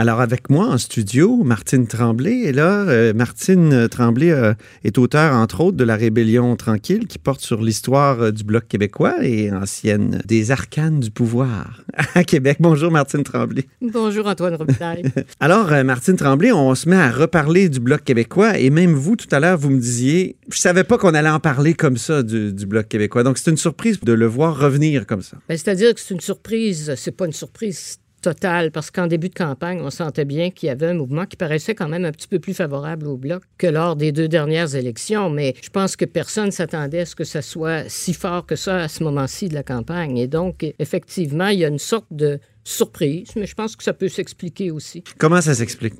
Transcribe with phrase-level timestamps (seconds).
[0.00, 2.42] Alors, avec moi en studio, Martine Tremblay.
[2.42, 4.54] Et là, euh, Martine Tremblay euh,
[4.84, 8.68] est auteure, entre autres, de La Rébellion tranquille, qui porte sur l'histoire euh, du Bloc
[8.68, 11.82] québécois et ancienne des arcanes du pouvoir
[12.14, 12.58] à Québec.
[12.60, 13.64] Bonjour, Martine Tremblay.
[13.82, 15.02] Bonjour, Antoine Robitaille.
[15.40, 18.56] Alors, Martine Tremblay, on se met à reparler du Bloc québécois.
[18.56, 21.40] Et même vous, tout à l'heure, vous me disiez, je savais pas qu'on allait en
[21.40, 23.24] parler comme ça du, du Bloc québécois.
[23.24, 25.38] Donc, c'est une surprise de le voir revenir comme ça.
[25.48, 29.34] Ben, C'est-à-dire que c'est une surprise, c'est pas une surprise totale, parce qu'en début de
[29.34, 32.28] campagne, on sentait bien qu'il y avait un mouvement qui paraissait quand même un petit
[32.28, 36.04] peu plus favorable au Bloc que lors des deux dernières élections, mais je pense que
[36.04, 39.54] personne s'attendait à ce que ça soit si fort que ça à ce moment-ci de
[39.54, 40.18] la campagne.
[40.18, 43.92] Et donc, effectivement, il y a une sorte de surprise, mais je pense que ça
[43.92, 45.02] peut s'expliquer aussi.
[45.18, 45.94] Comment ça s'explique?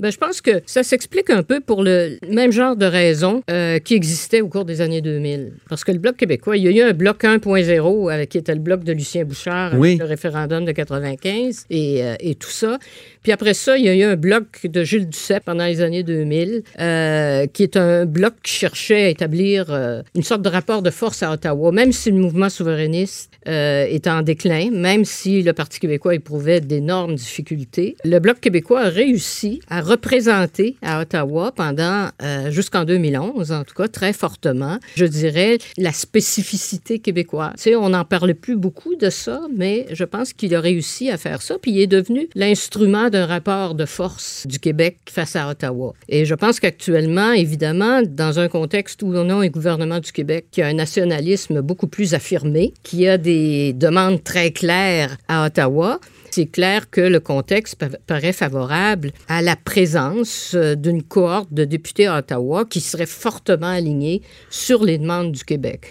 [0.00, 3.80] Ben, je pense que ça s'explique un peu pour le même genre de raisons euh,
[3.80, 5.54] qui existait au cours des années 2000.
[5.68, 8.54] Parce que le Bloc québécois, il y a eu un Bloc 1.0 avec qui était
[8.54, 12.78] le Bloc de Lucien Bouchard avec le référendum de 95 et, euh, et tout ça.
[13.28, 16.02] Puis après ça, il y a eu un Bloc de Gilles Duceppe pendant les années
[16.02, 20.82] 2000, euh, qui est un Bloc qui cherchait à établir euh, une sorte de rapport
[20.82, 25.42] de force à Ottawa, même si le mouvement souverainiste euh, est en déclin, même si
[25.42, 27.96] le Parti québécois éprouvait d'énormes difficultés.
[28.04, 33.74] Le Bloc québécois a réussi à représenter à Ottawa pendant, euh, jusqu'en 2011, en tout
[33.74, 37.54] cas, très fortement, je dirais, la spécificité québécoise.
[37.56, 41.10] Tu sais, on n'en parlait plus beaucoup de ça, mais je pense qu'il a réussi
[41.10, 45.36] à faire ça, puis il est devenu l'instrument d'un rapport de force du Québec face
[45.36, 45.94] à Ottawa.
[46.08, 50.46] Et je pense qu'actuellement, évidemment, dans un contexte où on a un gouvernement du Québec
[50.50, 56.00] qui a un nationalisme beaucoup plus affirmé, qui a des demandes très claires à Ottawa,
[56.30, 61.64] c'est clair que le contexte pa- paraît favorable à la présence euh, d'une cohorte de
[61.64, 65.86] députés à Ottawa qui serait fortement alignée sur les demandes du Québec.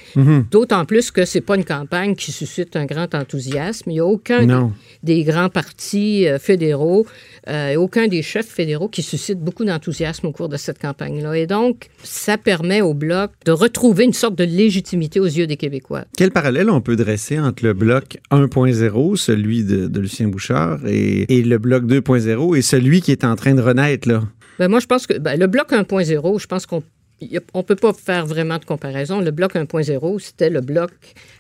[0.51, 3.89] D'autant plus que c'est pas une campagne qui suscite un grand enthousiasme.
[3.89, 4.73] Il n'y a aucun Non.
[5.03, 7.05] des grands partis euh, fédéraux
[7.49, 11.37] euh, aucun des chefs fédéraux qui suscite beaucoup d'enthousiasme au cours de cette campagne-là.
[11.37, 15.55] Et donc, ça permet au Bloc de retrouver une sorte de légitimité aux yeux des
[15.57, 16.03] Québécois.
[16.17, 21.38] Quel parallèle on peut dresser entre le bloc 1.0, celui de, de Lucien Bouchard, et,
[21.38, 24.23] et le bloc 2.0 et celui qui est en train de renaître, là?
[24.59, 26.81] Ben, moi, je pense que ben, le bloc 1.0, je pense qu'on
[27.21, 29.21] ne peut pas faire vraiment de comparaison.
[29.21, 30.91] Le bloc 1.0, c'était le bloc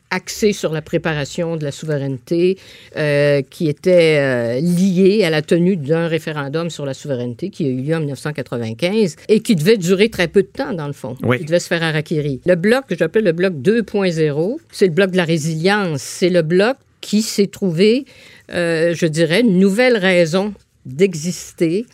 [0.09, 2.57] axé sur la préparation de la souveraineté,
[2.95, 7.69] euh, qui était euh, lié à la tenue d'un référendum sur la souveraineté qui a
[7.69, 11.17] eu lieu en 1995 et qui devait durer très peu de temps, dans le fond.
[11.23, 11.37] Oui.
[11.41, 12.41] Il devait se faire à Rakiri.
[12.45, 16.01] Le bloc que j'appelle le bloc 2.0, c'est le bloc de la résilience.
[16.01, 18.03] C'est le bloc qui s'est trouvé,
[18.51, 20.53] euh, je dirais, une nouvelle raison
[20.85, 21.85] d'exister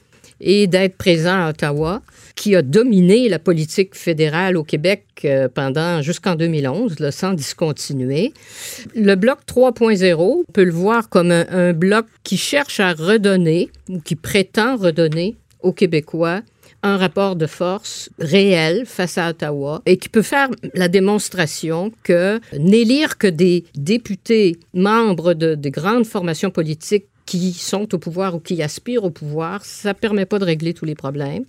[0.42, 2.02] et d'être présent à Ottawa,
[2.36, 8.34] qui a dominé la politique fédérale au Québec euh, pendant jusqu'en 2011, là, sans discontinuer.
[8.96, 13.70] Le bloc 3.0, on peut le voir comme un, un bloc qui cherche à redonner
[13.90, 16.42] ou qui prétend redonner aux Québécois
[16.84, 22.40] un rapport de force réel face à Ottawa et qui peut faire la démonstration que
[22.58, 28.40] n'élire que des députés membres de, de grandes formations politiques qui sont au pouvoir ou
[28.40, 31.46] qui aspirent au pouvoir, ça ne permet pas de régler tous les problèmes.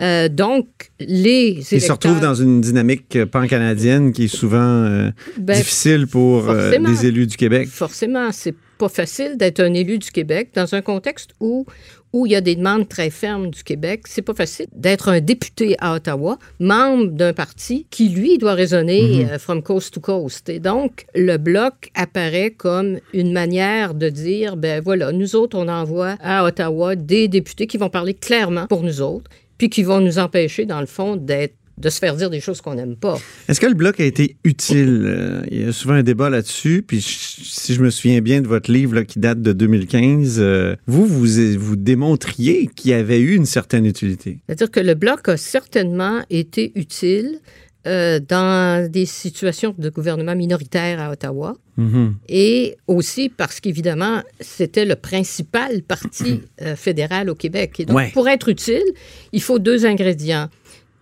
[0.00, 0.66] Euh, donc,
[1.00, 5.56] les Il se retrouve électeurs- dans une dynamique euh, pan-canadienne qui est souvent euh, Ben,
[5.56, 6.88] difficile pour euh, forcément.
[6.88, 7.66] des élus du Québec.
[7.68, 11.66] Forcément, c'est pas facile d'être un élu du Québec dans un contexte où
[12.12, 14.02] où il y a des demandes très fermes du Québec.
[14.06, 19.24] C'est pas facile d'être un député à Ottawa, membre d'un parti qui, lui, doit raisonner
[19.24, 20.48] euh, from coast to coast.
[20.50, 25.68] Et donc, le bloc apparaît comme une manière de dire, ben voilà, nous autres, on
[25.68, 30.00] envoie à Ottawa des députés qui vont parler clairement pour nous autres, puis qui vont
[30.00, 33.18] nous empêcher, dans le fond, d'être de se faire dire des choses qu'on n'aime pas.
[33.48, 35.04] Est-ce que le bloc a été utile?
[35.06, 36.84] Euh, il y a souvent un débat là-dessus.
[36.86, 40.36] Puis je- si je me souviens bien de votre livre là, qui date de 2015,
[40.38, 41.26] euh, vous, vous,
[41.58, 44.38] vous démontriez qu'il y avait eu une certaine utilité.
[44.46, 47.38] C'est-à-dire que le bloc a certainement été utile
[47.84, 52.14] euh, dans des situations de gouvernement minoritaire à Ottawa Mhm.
[52.28, 57.80] et aussi parce qu'évidemment, c'était le principal parti euh, fédéral au Québec.
[57.80, 58.10] Et donc, Ouais.
[58.12, 58.84] pour être utile,
[59.32, 60.48] il faut deux ingrédients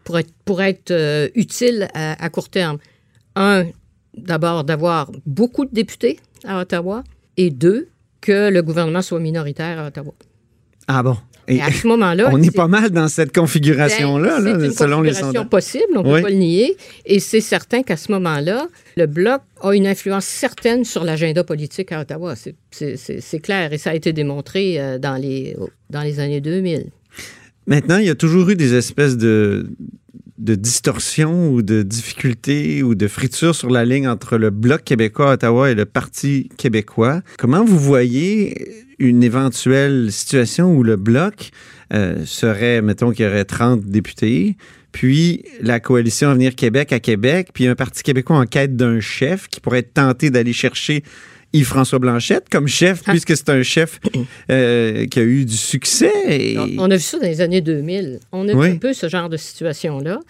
[0.04, 2.78] pour être, pour être euh, utile à, à court terme.
[3.36, 3.66] Un,
[4.16, 7.04] d'abord, d'avoir beaucoup de députés à Ottawa
[7.36, 7.88] et deux,
[8.20, 10.12] que le gouvernement soit minoritaire à Ottawa.
[10.88, 11.16] Ah bon?
[11.48, 15.00] Et à ce moment-là, on est pas mal dans cette configuration-là, ben, là, une selon
[15.00, 16.76] les configuration possible, on ne peut pas le nier.
[17.06, 21.92] Et c'est certain qu'à ce moment-là, le Bloc a une influence certaine sur l'agenda politique
[21.92, 22.34] à Ottawa.
[22.70, 25.56] C'est clair et ça a été démontré euh, dans les,
[25.90, 26.86] dans les années 2000.
[27.70, 29.70] Maintenant, il y a toujours eu des espèces de,
[30.38, 35.34] de distorsion ou de difficultés ou de friture sur la ligne entre le Bloc québécois
[35.34, 37.22] Ottawa et le Parti québécois.
[37.38, 41.50] Comment vous voyez une éventuelle situation où le Bloc
[41.92, 44.56] euh, serait, mettons qu'il y aurait 30 députés,
[44.90, 49.46] puis la coalition Avenir Québec à Québec, puis un Parti québécois en quête d'un chef
[49.46, 51.04] qui pourrait être tenté d'aller chercher
[51.52, 53.10] Yves-François Blanchette comme chef, ah.
[53.10, 53.98] puisque c'est un chef
[54.50, 56.56] euh, qui a eu du succès.
[56.78, 58.20] On a vu ça dans les années 2000.
[58.32, 60.20] On a vu un peu ce genre de situation-là.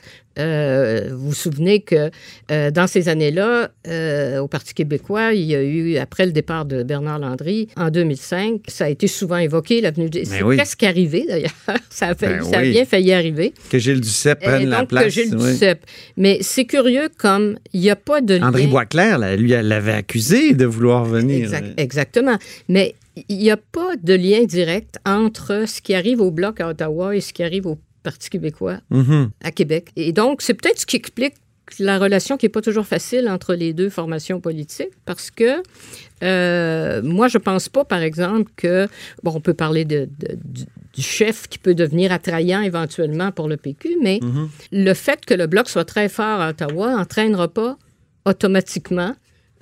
[0.41, 2.11] Euh, vous vous souvenez que
[2.51, 6.65] euh, dans ces années-là, euh, au Parti québécois, il y a eu, après le départ
[6.65, 10.23] de Bernard Landry, en 2005, ça a été souvent évoqué, l'avenue de...
[10.25, 11.51] C'est presque arrivé, d'ailleurs.
[11.91, 13.53] Ça, a, ben ça a bien failli arriver.
[13.69, 15.05] Que Gilles Duceppe prenne la place.
[15.05, 15.85] Que Gilles Duceppe.
[16.17, 20.55] Mais c'est curieux comme il n'y a pas de André Boisclair, lui, elle l'avait accusé
[20.55, 21.51] de vouloir venir.
[21.77, 22.39] exactement.
[22.69, 22.95] Mais
[23.29, 27.17] il n'y a pas de lien direct entre ce qui arrive au Bloc à Ottawa
[27.17, 29.29] et ce qui arrive au Parti québécois mm-hmm.
[29.43, 29.91] à Québec.
[29.97, 31.35] Et donc, c'est peut-être ce qui explique
[31.79, 35.63] la relation qui n'est pas toujours facile entre les deux formations politiques parce que
[36.23, 38.89] euh, moi, je pense pas, par exemple, que,
[39.23, 40.09] bon, on peut parler de,
[40.45, 44.49] du, chef qui peut devenir attrayant éventuellement pour le PQ, mais mm-hmm.
[44.73, 47.79] le fait que le bloc soit très fort à Ottawa n'entraînera pas
[48.27, 49.15] automatiquement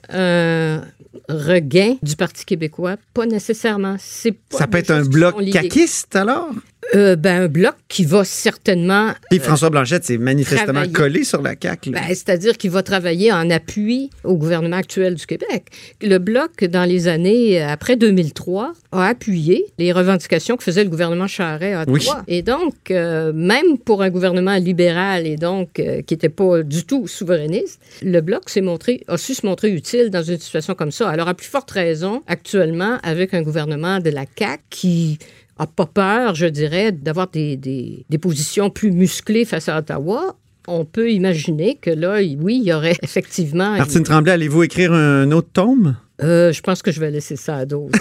[0.09, 0.83] un
[1.29, 2.97] regain du Parti québécois.
[3.15, 3.97] Pas nécessairement.
[3.99, 6.51] C'est Ça peut être un bloc caquiste, alors?
[6.95, 9.13] Euh, ben, un bloc qui va certainement.
[9.29, 11.91] Puis François Blanchette s'est manifestement collé sur la CAQ.
[11.91, 15.67] Ben, C'est-à-dire qu'il va travailler en appui au gouvernement actuel du Québec.
[16.01, 20.89] Le bloc, dans les années euh, après 2003, a appuyé les revendications que faisait le
[20.89, 22.23] gouvernement Charest à Ottawa.
[22.27, 27.07] Et donc, euh, même pour un gouvernement libéral et donc qui n'était pas du tout
[27.07, 31.09] souverainiste, le bloc s'est montré, a su se montrer utile dans une situation comme ça.
[31.09, 35.19] Alors, à plus forte raison, actuellement, avec un gouvernement de la CAQ qui
[35.59, 40.37] n'a pas peur, je dirais, d'avoir des, des, positions plus musclées face à Ottawa,
[40.67, 43.77] on peut imaginer que là, oui, il y aurait effectivement.
[43.77, 45.97] Martine Tremblay, allez-vous écrire un autre tome?
[46.23, 47.99] Euh, je pense que je vais laisser ça à d'autres.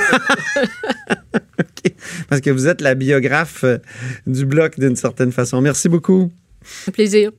[2.29, 3.77] Parce que vous êtes la biographe euh,
[4.25, 5.61] du bloc d'une certaine façon.
[5.61, 6.31] Merci beaucoup.
[6.87, 7.31] Un plaisir.